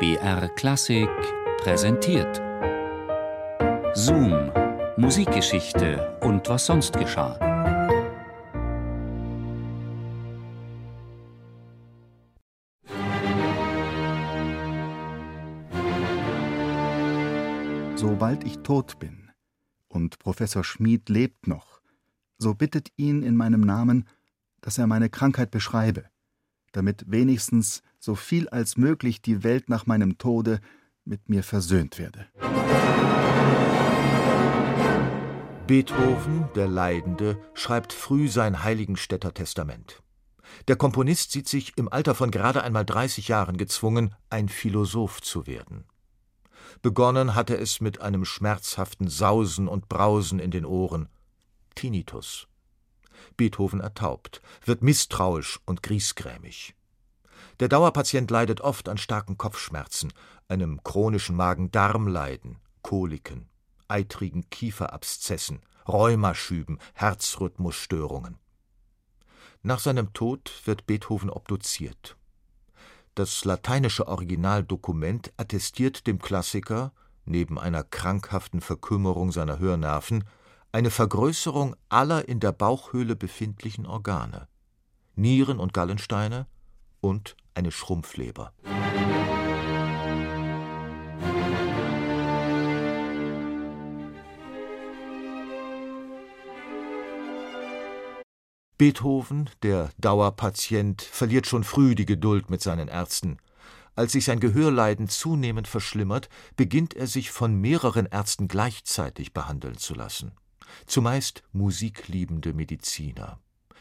[0.00, 1.10] BR Klassik
[1.58, 2.40] präsentiert.
[3.94, 4.50] Zoom,
[4.96, 7.38] Musikgeschichte und was sonst geschah.
[17.94, 19.30] Sobald ich tot bin
[19.88, 21.82] und Professor Schmid lebt noch,
[22.38, 24.08] so bittet ihn in meinem Namen,
[24.62, 26.06] dass er meine Krankheit beschreibe,
[26.72, 30.60] damit wenigstens so viel als möglich die Welt nach meinem Tode
[31.04, 32.26] mit mir versöhnt werde.
[35.66, 40.02] Beethoven, der Leidende, schreibt früh sein Heiligenstädter Testament.
[40.66, 45.46] Der Komponist sieht sich im Alter von gerade einmal 30 Jahren gezwungen, ein Philosoph zu
[45.46, 45.84] werden.
[46.82, 51.08] Begonnen hatte es mit einem schmerzhaften Sausen und Brausen in den Ohren.
[51.76, 52.48] Tinnitus.
[53.36, 56.74] Beethoven ertaubt, wird misstrauisch und griesgrämig.
[57.60, 60.14] Der Dauerpatient leidet oft an starken Kopfschmerzen,
[60.48, 63.50] einem chronischen Magen-Darm-Leiden, Koliken,
[63.86, 68.38] eitrigen Kieferabszessen, Rheumaschüben, Herzrhythmusstörungen.
[69.62, 72.16] Nach seinem Tod wird Beethoven obduziert.
[73.14, 76.92] Das lateinische Originaldokument attestiert dem Klassiker,
[77.26, 80.24] neben einer krankhaften Verkümmerung seiner Hörnerven,
[80.72, 84.48] eine Vergrößerung aller in der Bauchhöhle befindlichen Organe,
[85.14, 86.46] Nieren und Gallensteine
[87.02, 88.54] und eine Schrumpfleber.
[98.78, 103.36] Beethoven, der Dauerpatient, verliert schon früh die Geduld mit seinen Ärzten.
[103.94, 109.92] Als sich sein Gehörleiden zunehmend verschlimmert, beginnt er sich von mehreren Ärzten gleichzeitig behandeln zu
[109.92, 110.32] lassen.
[110.86, 113.38] Zumeist musikliebende Mediziner.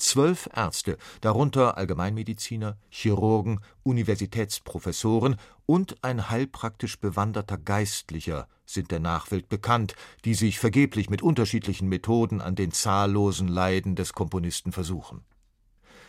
[0.00, 9.94] Zwölf Ärzte, darunter Allgemeinmediziner, Chirurgen, Universitätsprofessoren und ein heilpraktisch bewanderter Geistlicher sind der Nachwelt bekannt,
[10.24, 15.22] die sich vergeblich mit unterschiedlichen Methoden an den zahllosen Leiden des Komponisten versuchen.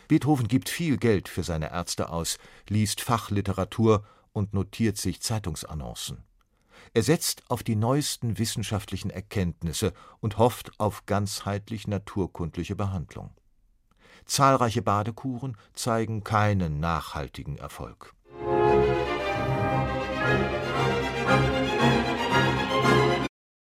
[0.07, 2.37] Beethoven gibt viel Geld für seine Ärzte aus,
[2.69, 6.23] liest Fachliteratur und notiert sich Zeitungsannoncen.
[6.93, 13.31] Er setzt auf die neuesten wissenschaftlichen Erkenntnisse und hofft auf ganzheitlich naturkundliche Behandlung.
[14.25, 18.13] Zahlreiche Badekuren zeigen keinen nachhaltigen Erfolg.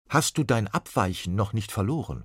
[0.09, 2.25] Hast du dein Abweichen noch nicht verloren?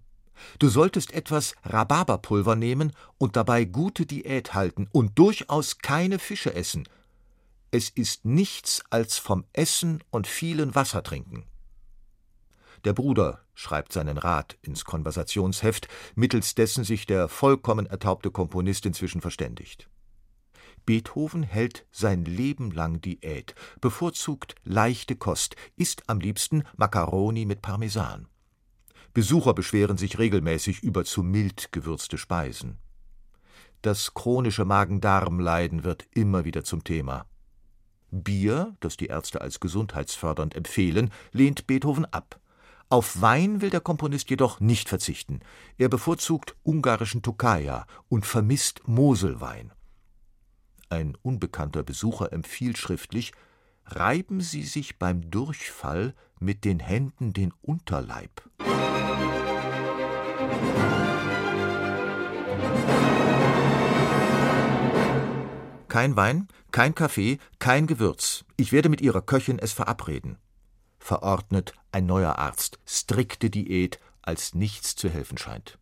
[0.60, 6.90] Du solltest etwas Rhabarberpulver nehmen und dabei gute Diät halten und durchaus keine Fische essen.
[7.72, 11.46] Es ist nichts als vom Essen und vielen Wasser trinken.
[12.86, 19.22] Der Bruder schreibt seinen Rat ins Konversationsheft, mittels dessen sich der vollkommen ertaubte Komponist inzwischen
[19.22, 19.90] verständigt.
[20.86, 28.28] Beethoven hält sein Leben lang Diät, bevorzugt leichte Kost, isst am liebsten Macaroni mit Parmesan.
[29.14, 32.78] Besucher beschweren sich regelmäßig über zu mild gewürzte Speisen.
[33.82, 37.26] Das chronische Magen-Darm-Leiden wird immer wieder zum Thema.
[38.12, 42.40] Bier, das die Ärzte als gesundheitsfördernd empfehlen, lehnt Beethoven ab.
[42.90, 45.40] Auf Wein will der Komponist jedoch nicht verzichten.
[45.78, 49.74] Er bevorzugt ungarischen Tokaja und vermisst Moselwein.
[50.90, 53.34] Ein unbekannter Besucher empfiehlt schriftlich,
[53.88, 58.44] reiben Sie sich beim Durchfall mit den Händen den Unterleib.
[65.88, 68.46] Kein Wein, kein Kaffee, kein Gewürz.
[68.58, 70.38] Ich werde mit Ihrer Köchin es verabreden
[71.06, 75.78] verordnet ein neuer Arzt strikte Diät, als nichts zu helfen scheint.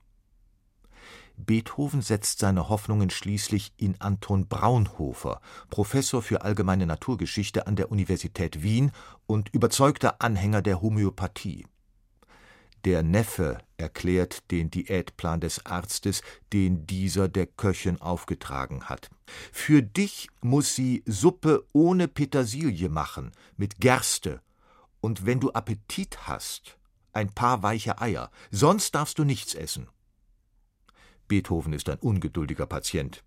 [1.37, 5.39] Beethoven setzt seine Hoffnungen schließlich in Anton Braunhofer,
[5.69, 8.91] Professor für allgemeine Naturgeschichte an der Universität Wien
[9.25, 11.65] und überzeugter Anhänger der Homöopathie.
[12.83, 19.09] Der Neffe erklärt den Diätplan des Arztes, den dieser der Köchin aufgetragen hat.
[19.53, 24.41] Für dich muss sie Suppe ohne Petersilie machen, mit Gerste
[25.03, 26.77] und wenn du Appetit hast,
[27.11, 29.89] ein paar weiche Eier, sonst darfst du nichts essen.
[31.27, 33.21] Beethoven ist ein ungeduldiger Patient.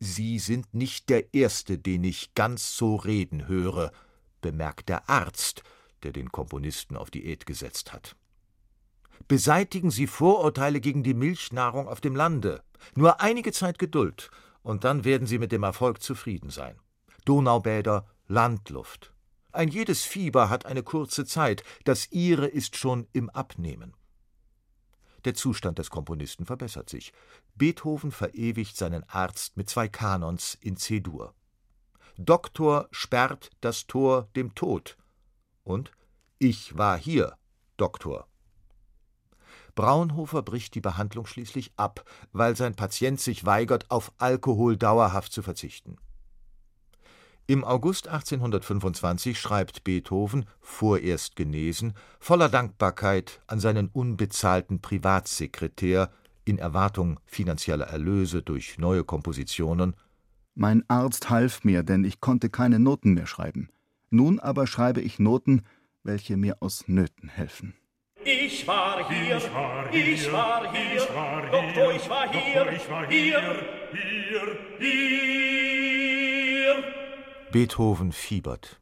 [0.00, 3.92] Sie sind nicht der Erste, den ich ganz so reden höre,
[4.40, 5.62] bemerkt der Arzt,
[6.02, 8.16] der den Komponisten auf Diät gesetzt hat.
[9.28, 12.60] Beseitigen Sie Vorurteile gegen die Milchnahrung auf dem Lande.
[12.96, 14.32] Nur einige Zeit Geduld,
[14.64, 16.74] und dann werden Sie mit dem Erfolg zufrieden sein.
[17.24, 19.11] Donaubäder, Landluft,
[19.52, 23.94] ein jedes Fieber hat eine kurze Zeit, das ihre ist schon im Abnehmen.
[25.24, 27.12] Der Zustand des Komponisten verbessert sich.
[27.54, 31.34] Beethoven verewigt seinen Arzt mit zwei Kanons in C-Dur.
[32.16, 34.96] Doktor sperrt das Tor dem Tod
[35.62, 35.92] und
[36.38, 37.36] Ich war hier,
[37.76, 38.26] Doktor.
[39.74, 45.42] Braunhofer bricht die Behandlung schließlich ab, weil sein Patient sich weigert, auf Alkohol dauerhaft zu
[45.42, 45.96] verzichten.
[47.48, 56.10] Im August 1825 schreibt Beethoven, vorerst genesen, voller Dankbarkeit an seinen unbezahlten Privatsekretär
[56.44, 59.96] in Erwartung finanzieller Erlöse durch neue Kompositionen
[60.54, 63.70] Mein Arzt half mir, denn ich konnte keine Noten mehr schreiben.
[64.10, 65.62] Nun aber schreibe ich Noten,
[66.04, 67.74] welche mir aus Nöten helfen.
[68.24, 72.30] Ich war hier, ich war hier, ich war hier, ich war hier Doktor, ich war
[72.30, 73.40] hier, Doktor, ich war hier,
[73.90, 75.62] hier, hier.
[77.52, 78.80] Beethoven fiebert.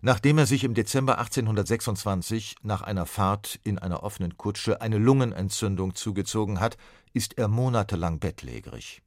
[0.00, 5.94] Nachdem er sich im Dezember 1826 nach einer Fahrt in einer offenen Kutsche eine Lungenentzündung
[5.94, 6.76] zugezogen hat,
[7.12, 9.02] ist er monatelang bettlägerig.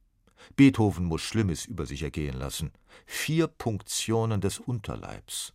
[0.56, 2.72] Beethoven muss Schlimmes über sich ergehen lassen.
[3.04, 5.52] Vier Punktionen des Unterleibs.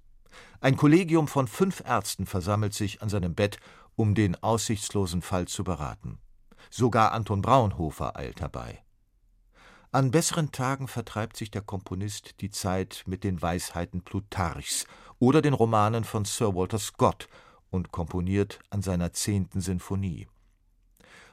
[0.61, 3.57] Ein Kollegium von fünf Ärzten versammelt sich an seinem Bett,
[3.95, 6.19] um den aussichtslosen Fall zu beraten.
[6.69, 8.83] Sogar Anton Braunhofer eilt herbei.
[9.97, 14.85] An besseren Tagen vertreibt sich der Komponist die Zeit mit den Weisheiten Plutarchs
[15.17, 17.27] oder den Romanen von Sir Walter Scott
[17.71, 20.27] und komponiert an seiner zehnten Sinfonie.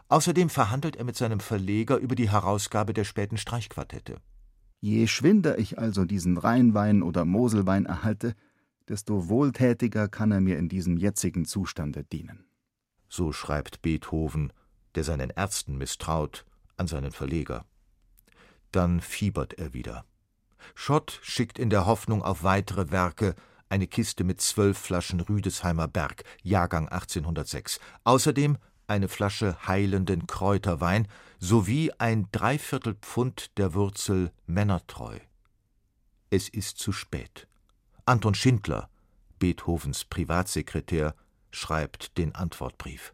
[0.08, 4.16] Außerdem verhandelt er mit seinem Verleger über die Herausgabe der späten Streichquartette.
[4.80, 8.34] Je schwinder ich also diesen Rheinwein oder Moselwein erhalte,
[8.88, 12.46] desto wohltätiger kann er mir in diesem jetzigen Zustande dienen.
[13.10, 14.54] So schreibt Beethoven,
[14.94, 16.46] der seinen Ärzten misstraut,
[16.78, 17.66] an seinen Verleger.
[18.74, 20.04] Dann fiebert er wieder.
[20.74, 23.36] Schott schickt in der Hoffnung auf weitere Werke
[23.68, 31.06] eine Kiste mit zwölf Flaschen Rüdesheimer Berg, Jahrgang 1806, außerdem eine Flasche heilenden Kräuterwein
[31.38, 35.20] sowie ein Dreiviertel Pfund der Wurzel Männertreu.
[36.30, 37.46] Es ist zu spät.
[38.06, 38.90] Anton Schindler,
[39.38, 41.14] Beethovens Privatsekretär,
[41.52, 43.13] schreibt den Antwortbrief.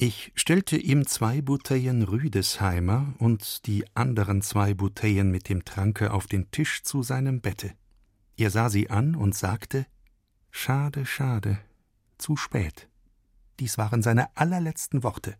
[0.00, 6.28] Ich stellte ihm zwei Bouteillen Rüdesheimer und die anderen zwei Bouteillen mit dem Tranke auf
[6.28, 7.72] den Tisch zu seinem Bette.
[8.36, 9.86] Er sah sie an und sagte
[10.52, 11.58] Schade, schade,
[12.16, 12.88] zu spät.
[13.58, 15.36] Dies waren seine allerletzten Worte.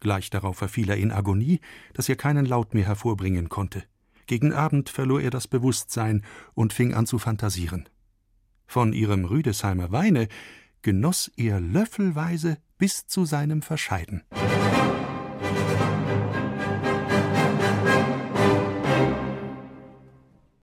[0.00, 1.60] Gleich darauf verfiel er in Agonie,
[1.94, 3.84] dass er keinen Laut mehr hervorbringen konnte.
[4.26, 7.88] Gegen Abend verlor er das Bewusstsein und fing an zu fantasieren.
[8.66, 10.28] Von ihrem Rüdesheimer Weine
[10.82, 14.24] genoss er löffelweise bis zu seinem Verscheiden.